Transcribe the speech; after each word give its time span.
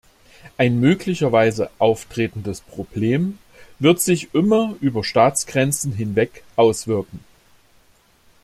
Ein 0.57 0.79
möglicherweise 0.79 1.69
auftretendes 1.77 2.61
Problem 2.61 3.37
wird 3.77 4.01
sich 4.01 4.33
immer 4.33 4.73
über 4.81 5.03
Staatsgrenzen 5.03 5.91
hinweg 5.91 6.43
auswirken. 6.55 7.23